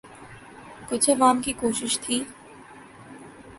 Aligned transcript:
کچھ 0.89 1.09
عوام 1.09 1.41
کی 1.41 1.53
کوشش 1.53 1.99
تھی۔ 1.99 2.23